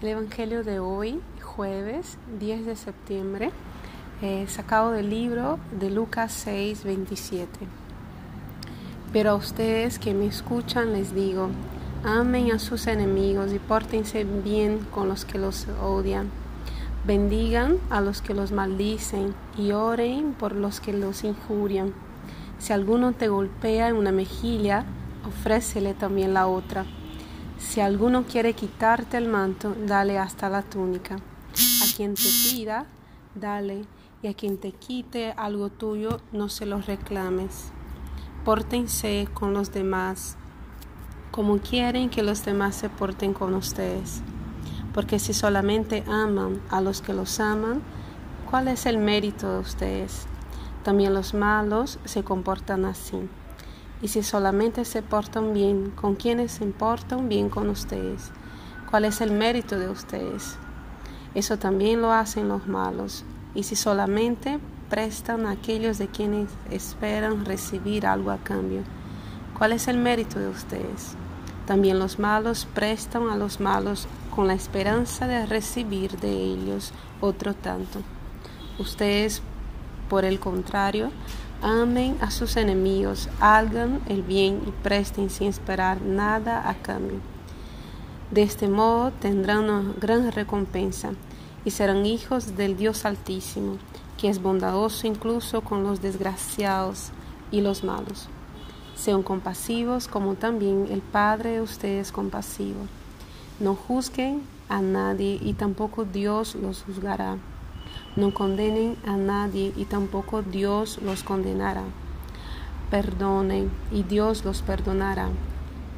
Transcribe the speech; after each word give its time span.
El 0.00 0.08
Evangelio 0.08 0.64
de 0.64 0.78
hoy, 0.78 1.20
jueves 1.42 2.16
10 2.38 2.64
de 2.64 2.74
septiembre, 2.74 3.50
sacado 4.46 4.92
del 4.92 5.10
libro 5.10 5.58
de 5.78 5.90
Lucas 5.90 6.32
6, 6.32 6.84
27. 6.84 7.50
Pero 9.12 9.32
a 9.32 9.34
ustedes 9.34 9.98
que 9.98 10.14
me 10.14 10.24
escuchan 10.24 10.94
les 10.94 11.14
digo, 11.14 11.50
amen 12.02 12.50
a 12.50 12.58
sus 12.58 12.86
enemigos 12.86 13.52
y 13.52 13.58
pórtense 13.58 14.24
bien 14.24 14.78
con 14.90 15.06
los 15.06 15.26
que 15.26 15.36
los 15.36 15.66
odian. 15.82 16.30
Bendigan 17.06 17.76
a 17.90 18.00
los 18.00 18.22
que 18.22 18.32
los 18.32 18.52
maldicen 18.52 19.34
y 19.58 19.72
oren 19.72 20.32
por 20.32 20.54
los 20.54 20.80
que 20.80 20.94
los 20.94 21.24
injurian. 21.24 21.92
Si 22.58 22.72
alguno 22.72 23.12
te 23.12 23.28
golpea 23.28 23.88
en 23.88 23.96
una 23.96 24.12
mejilla, 24.12 24.86
ofrécele 25.28 25.92
también 25.92 26.32
la 26.32 26.46
otra. 26.46 26.86
Si 27.60 27.80
alguno 27.80 28.24
quiere 28.24 28.54
quitarte 28.54 29.16
el 29.16 29.28
manto, 29.28 29.76
dale 29.86 30.18
hasta 30.18 30.48
la 30.48 30.62
túnica. 30.62 31.16
A 31.16 31.96
quien 31.96 32.14
te 32.14 32.22
pida, 32.50 32.86
dale, 33.34 33.84
y 34.22 34.26
a 34.26 34.34
quien 34.34 34.58
te 34.58 34.72
quite 34.72 35.32
algo 35.36 35.68
tuyo, 35.68 36.20
no 36.32 36.48
se 36.48 36.66
lo 36.66 36.80
reclames. 36.80 37.70
Pórtense 38.44 39.28
con 39.32 39.52
los 39.52 39.72
demás 39.72 40.36
como 41.30 41.58
quieren 41.58 42.10
que 42.10 42.22
los 42.22 42.44
demás 42.44 42.74
se 42.74 42.88
porten 42.88 43.32
con 43.32 43.54
ustedes. 43.54 44.20
Porque 44.92 45.18
si 45.18 45.32
solamente 45.32 46.02
aman 46.08 46.60
a 46.70 46.80
los 46.80 47.02
que 47.02 47.12
los 47.12 47.38
aman, 47.38 47.82
¿cuál 48.50 48.68
es 48.68 48.86
el 48.86 48.98
mérito 48.98 49.52
de 49.52 49.58
ustedes? 49.60 50.26
También 50.82 51.14
los 51.14 51.34
malos 51.34 51.98
se 52.04 52.24
comportan 52.24 52.84
así. 52.84 53.28
Y 54.02 54.08
si 54.08 54.22
solamente 54.22 54.84
se 54.84 55.02
portan 55.02 55.52
bien 55.52 55.90
con 55.90 56.14
quienes 56.14 56.52
se 56.52 56.66
portan 56.66 57.28
bien 57.28 57.50
con 57.50 57.68
ustedes, 57.68 58.30
¿cuál 58.90 59.04
es 59.04 59.20
el 59.20 59.30
mérito 59.30 59.78
de 59.78 59.88
ustedes? 59.88 60.56
Eso 61.34 61.58
también 61.58 62.00
lo 62.00 62.12
hacen 62.12 62.48
los 62.48 62.66
malos. 62.66 63.24
Y 63.54 63.64
si 63.64 63.76
solamente 63.76 64.58
prestan 64.88 65.46
a 65.46 65.52
aquellos 65.52 65.98
de 65.98 66.08
quienes 66.08 66.48
esperan 66.70 67.44
recibir 67.44 68.06
algo 68.06 68.30
a 68.30 68.38
cambio, 68.38 68.82
¿cuál 69.56 69.72
es 69.72 69.86
el 69.86 69.98
mérito 69.98 70.38
de 70.38 70.48
ustedes? 70.48 71.14
También 71.66 71.98
los 71.98 72.18
malos 72.18 72.66
prestan 72.74 73.28
a 73.28 73.36
los 73.36 73.60
malos 73.60 74.08
con 74.34 74.48
la 74.48 74.54
esperanza 74.54 75.26
de 75.26 75.46
recibir 75.46 76.18
de 76.18 76.32
ellos 76.32 76.92
otro 77.20 77.54
tanto. 77.54 78.00
Ustedes, 78.78 79.42
por 80.08 80.24
el 80.24 80.40
contrario, 80.40 81.10
Amen 81.62 82.16
a 82.22 82.30
sus 82.30 82.56
enemigos, 82.56 83.28
hagan 83.38 84.00
el 84.08 84.22
bien 84.22 84.62
y 84.66 84.70
presten 84.70 85.28
sin 85.28 85.48
esperar 85.48 86.00
nada 86.00 86.70
a 86.70 86.74
cambio. 86.76 87.18
De 88.30 88.42
este 88.42 88.66
modo 88.66 89.10
tendrán 89.10 89.68
una 89.68 89.92
gran 90.00 90.32
recompensa 90.32 91.10
y 91.66 91.72
serán 91.72 92.06
hijos 92.06 92.56
del 92.56 92.78
Dios 92.78 93.04
Altísimo, 93.04 93.76
que 94.16 94.30
es 94.30 94.40
bondadoso 94.40 95.06
incluso 95.06 95.60
con 95.60 95.82
los 95.82 96.00
desgraciados 96.00 97.10
y 97.50 97.60
los 97.60 97.84
malos. 97.84 98.28
Sean 98.96 99.22
compasivos 99.22 100.08
como 100.08 100.36
también 100.36 100.86
el 100.90 101.02
Padre 101.02 101.50
de 101.50 101.60
ustedes 101.60 102.06
es 102.06 102.12
compasivo. 102.12 102.80
No 103.58 103.74
juzguen 103.74 104.40
a 104.70 104.80
nadie 104.80 105.38
y 105.42 105.52
tampoco 105.52 106.06
Dios 106.06 106.54
los 106.54 106.84
juzgará. 106.84 107.36
No 108.16 108.34
condenen 108.34 108.96
a 109.06 109.16
nadie 109.16 109.72
y 109.76 109.84
tampoco 109.84 110.42
Dios 110.42 111.00
los 111.02 111.22
condenará. 111.22 111.84
Perdonen 112.90 113.70
y 113.92 114.02
Dios 114.02 114.44
los 114.44 114.62
perdonará. 114.62 115.28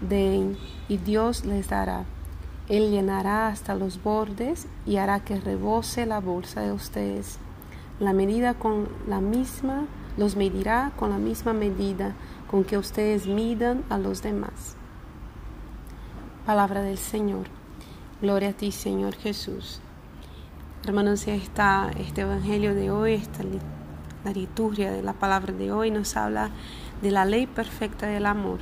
Den 0.00 0.56
y 0.88 0.96
Dios 0.96 1.44
les 1.44 1.68
dará. 1.68 2.04
Él 2.68 2.90
llenará 2.90 3.48
hasta 3.48 3.74
los 3.74 4.02
bordes 4.02 4.66
y 4.86 4.96
hará 4.96 5.20
que 5.20 5.40
rebose 5.40 6.06
la 6.06 6.20
bolsa 6.20 6.60
de 6.62 6.72
ustedes. 6.72 7.38
La 7.98 8.12
medida 8.12 8.54
con 8.54 8.88
la 9.08 9.20
misma 9.20 9.86
los 10.16 10.36
medirá 10.36 10.92
con 10.96 11.10
la 11.10 11.18
misma 11.18 11.52
medida 11.52 12.14
con 12.50 12.64
que 12.64 12.78
ustedes 12.78 13.26
midan 13.26 13.84
a 13.88 13.98
los 13.98 14.22
demás. 14.22 14.76
Palabra 16.46 16.82
del 16.82 16.98
Señor. 16.98 17.46
Gloria 18.20 18.50
a 18.50 18.52
ti, 18.52 18.72
Señor 18.72 19.14
Jesús. 19.14 19.80
Hermanos, 20.90 21.28
esta, 21.28 21.88
este 22.00 22.22
Evangelio 22.22 22.74
de 22.74 22.90
hoy, 22.90 23.12
esta, 23.12 23.44
la 24.24 24.32
liturgia 24.32 24.90
de 24.90 25.04
la 25.04 25.12
palabra 25.12 25.52
de 25.52 25.70
hoy 25.70 25.92
nos 25.92 26.16
habla 26.16 26.50
de 27.00 27.12
la 27.12 27.24
ley 27.24 27.46
perfecta 27.46 28.08
del 28.08 28.26
amor. 28.26 28.58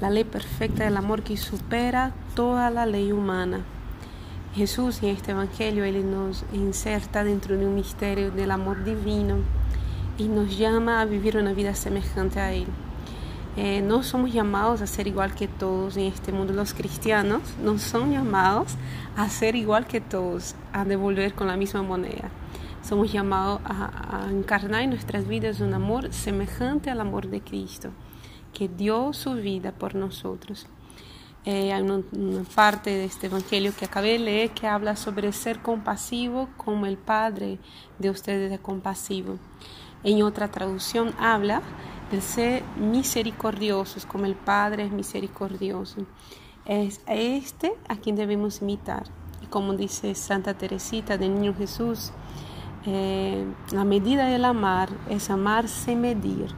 La 0.00 0.08
ley 0.08 0.24
perfecta 0.24 0.84
del 0.84 0.96
amor 0.96 1.22
que 1.22 1.36
supera 1.36 2.14
toda 2.34 2.70
la 2.70 2.86
ley 2.86 3.12
humana. 3.12 3.60
Jesús 4.54 5.02
en 5.02 5.10
este 5.10 5.32
Evangelio, 5.32 5.84
Él 5.84 6.10
nos 6.10 6.46
inserta 6.54 7.22
dentro 7.22 7.58
de 7.58 7.66
un 7.66 7.74
misterio 7.74 8.30
del 8.30 8.50
amor 8.50 8.82
divino 8.82 9.36
y 10.16 10.28
nos 10.28 10.56
llama 10.56 11.02
a 11.02 11.04
vivir 11.04 11.36
una 11.36 11.52
vida 11.52 11.74
semejante 11.74 12.40
a 12.40 12.54
Él. 12.54 12.66
Eh, 13.56 13.80
no 13.80 14.02
somos 14.02 14.32
llamados 14.34 14.82
a 14.82 14.86
ser 14.86 15.06
igual 15.06 15.34
que 15.34 15.48
todos 15.48 15.96
en 15.96 16.04
este 16.04 16.30
mundo. 16.30 16.52
Los 16.52 16.74
cristianos 16.74 17.40
no 17.62 17.78
son 17.78 18.12
llamados 18.12 18.74
a 19.16 19.30
ser 19.30 19.56
igual 19.56 19.86
que 19.86 20.02
todos, 20.02 20.54
a 20.74 20.84
devolver 20.84 21.34
con 21.34 21.46
la 21.46 21.56
misma 21.56 21.82
moneda. 21.82 22.30
Somos 22.82 23.10
llamados 23.10 23.60
a, 23.64 24.28
encarnar 24.30 24.82
en 24.82 24.90
nuestras 24.90 25.26
vidas 25.26 25.60
un 25.60 25.72
amor 25.72 26.12
semejante 26.12 26.90
al 26.90 27.00
amor 27.00 27.28
de 27.28 27.40
Cristo, 27.40 27.90
que 28.52 28.68
dio 28.68 29.12
su 29.14 29.32
vida 29.32 29.72
por 29.72 29.94
nosotros. 29.94 30.66
Eh, 31.46 31.72
hay 31.72 31.82
una, 31.82 32.02
parte 32.54 32.90
de 32.90 33.06
este 33.06 33.28
evangelio 33.28 33.72
que 33.76 33.86
acabé 33.86 34.12
de 34.12 34.18
leer 34.18 34.50
que 34.50 34.66
habla 34.66 34.96
sobre 34.96 35.32
ser 35.32 35.60
compasivo 35.60 36.48
como 36.56 36.86
el 36.86 36.98
Padre 36.98 37.58
de 37.98 38.10
ustedes 38.10 38.52
es 38.52 38.60
compasivo. 38.60 39.38
En 40.04 40.22
otra 40.22 40.48
traducción 40.48 41.14
habla 41.18 41.62
de 42.10 42.20
ser 42.20 42.62
misericordiosos 42.76 44.06
como 44.06 44.26
el 44.26 44.34
Padre 44.34 44.84
es 44.84 44.92
misericordioso. 44.92 46.02
Es 46.64 47.00
este 47.06 47.74
a 47.88 47.96
quien 47.96 48.16
debemos 48.16 48.62
imitar. 48.62 49.04
Y 49.42 49.46
como 49.46 49.74
dice 49.74 50.14
Santa 50.14 50.54
Teresita 50.54 51.18
del 51.18 51.34
Niño 51.34 51.54
Jesús, 51.54 52.12
eh, 52.86 53.44
la 53.72 53.84
medida 53.84 54.26
del 54.26 54.44
amar 54.44 54.88
es 55.08 55.30
amar 55.30 55.68
sin 55.68 56.00
medir. 56.00 56.48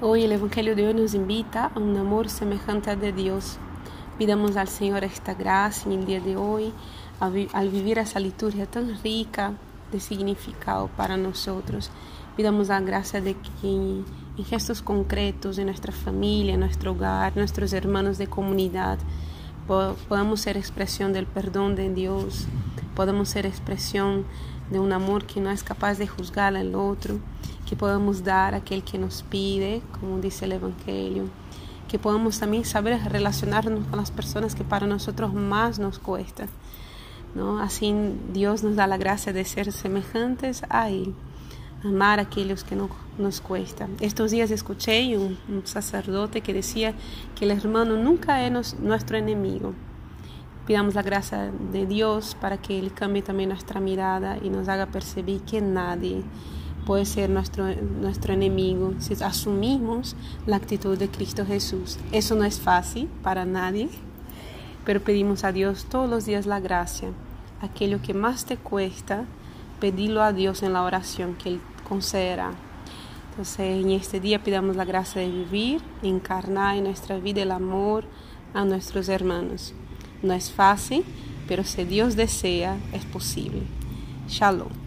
Hoy 0.00 0.24
el 0.24 0.32
Evangelio 0.32 0.76
de 0.76 0.86
hoy 0.86 0.94
nos 0.94 1.14
invita 1.14 1.70
a 1.74 1.78
un 1.78 1.96
amor 1.96 2.28
semejante 2.28 2.90
al 2.90 3.00
de 3.00 3.12
Dios. 3.12 3.58
Pidamos 4.18 4.56
al 4.56 4.68
Señor 4.68 5.04
esta 5.04 5.34
gracia 5.34 5.90
en 5.90 6.00
el 6.00 6.06
día 6.06 6.20
de 6.20 6.36
hoy, 6.36 6.72
al 7.20 7.68
vivir 7.70 7.98
esa 7.98 8.20
liturgia 8.20 8.66
tan 8.66 9.02
rica 9.02 9.52
de 9.92 10.00
significado 10.00 10.88
para 10.96 11.16
nosotros. 11.16 11.90
Pidamos 12.36 12.68
la 12.68 12.80
gracia 12.80 13.22
de 13.22 13.34
que 13.34 13.70
en 13.70 14.04
gestos 14.44 14.82
concretos 14.82 15.56
de 15.56 15.64
nuestra 15.64 15.90
familia, 15.90 16.58
nuestro 16.58 16.92
hogar, 16.92 17.34
nuestros 17.34 17.72
hermanos 17.72 18.18
de 18.18 18.26
comunidad, 18.26 18.98
podamos 19.66 20.42
ser 20.42 20.58
expresión 20.58 21.14
del 21.14 21.24
perdón 21.24 21.76
de 21.76 21.88
Dios, 21.94 22.46
podamos 22.94 23.30
ser 23.30 23.46
expresión 23.46 24.26
de 24.70 24.78
un 24.78 24.92
amor 24.92 25.24
que 25.24 25.40
no 25.40 25.50
es 25.50 25.62
capaz 25.62 25.96
de 25.96 26.06
juzgar 26.06 26.54
al 26.54 26.74
otro, 26.74 27.20
que 27.66 27.74
podamos 27.74 28.22
dar 28.22 28.52
a 28.52 28.58
aquel 28.58 28.84
que 28.84 28.98
nos 28.98 29.22
pide, 29.22 29.80
como 29.98 30.18
dice 30.18 30.44
el 30.44 30.52
Evangelio, 30.52 31.24
que 31.88 31.98
podamos 31.98 32.38
también 32.38 32.66
saber 32.66 33.00
relacionarnos 33.10 33.86
con 33.86 33.98
las 33.98 34.10
personas 34.10 34.54
que 34.54 34.62
para 34.62 34.86
nosotros 34.86 35.32
más 35.32 35.78
nos 35.78 35.98
cuesta. 35.98 36.48
¿no? 37.34 37.60
Así 37.60 37.94
Dios 38.34 38.62
nos 38.62 38.76
da 38.76 38.86
la 38.86 38.98
gracia 38.98 39.32
de 39.32 39.46
ser 39.46 39.72
semejantes 39.72 40.64
a 40.68 40.90
Él 40.90 41.14
amar 41.84 42.18
a 42.18 42.22
aquellos 42.22 42.64
que 42.64 42.76
no 42.76 42.88
nos 43.18 43.40
cuesta. 43.40 43.88
Estos 44.00 44.30
días 44.30 44.50
escuché 44.50 45.16
un, 45.16 45.38
un 45.48 45.66
sacerdote 45.66 46.40
que 46.40 46.52
decía 46.52 46.94
que 47.34 47.44
el 47.44 47.52
hermano 47.52 47.96
nunca 47.96 48.44
es 48.46 48.78
nuestro 48.80 49.16
enemigo. 49.16 49.74
Pidamos 50.66 50.94
la 50.94 51.02
gracia 51.02 51.52
de 51.72 51.86
Dios 51.86 52.36
para 52.40 52.58
que 52.58 52.78
Él 52.78 52.92
cambie 52.92 53.22
también 53.22 53.50
nuestra 53.50 53.80
mirada 53.80 54.38
y 54.42 54.50
nos 54.50 54.68
haga 54.68 54.86
percibir 54.86 55.42
que 55.42 55.60
nadie 55.60 56.24
puede 56.86 57.04
ser 57.04 57.28
nuestro, 57.28 57.66
nuestro 57.74 58.32
enemigo 58.32 58.94
si 58.98 59.14
asumimos 59.22 60.16
la 60.46 60.56
actitud 60.56 60.96
de 60.96 61.08
Cristo 61.08 61.44
Jesús. 61.44 61.98
Eso 62.12 62.36
no 62.36 62.44
es 62.44 62.60
fácil 62.60 63.08
para 63.22 63.44
nadie, 63.44 63.88
pero 64.84 65.00
pedimos 65.00 65.44
a 65.44 65.52
Dios 65.52 65.84
todos 65.84 66.08
los 66.08 66.24
días 66.24 66.46
la 66.46 66.60
gracia. 66.60 67.10
Aquello 67.60 68.00
que 68.00 68.14
más 68.14 68.44
te 68.44 68.56
cuesta, 68.56 69.24
pedirlo 69.80 70.22
a 70.22 70.32
Dios 70.32 70.62
en 70.62 70.72
la 70.72 70.82
oración 70.82 71.34
que 71.34 71.50
Él 71.50 71.60
concederá. 71.88 72.52
Entonces, 73.30 73.84
en 73.84 73.90
este 73.90 74.18
día 74.18 74.42
pidamos 74.42 74.76
la 74.76 74.84
gracia 74.84 75.20
de 75.20 75.28
vivir, 75.28 75.82
encarnar 76.02 76.76
en 76.76 76.84
nuestra 76.84 77.18
vida 77.18 77.42
el 77.42 77.50
amor 77.50 78.04
a 78.54 78.64
nuestros 78.64 79.08
hermanos. 79.08 79.74
No 80.22 80.32
es 80.32 80.50
fácil, 80.50 81.04
pero 81.46 81.62
si 81.62 81.84
Dios 81.84 82.16
desea, 82.16 82.78
es 82.92 83.04
posible. 83.04 83.62
Shalom. 84.28 84.85